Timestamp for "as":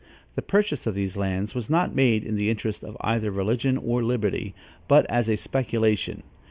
5.11-5.29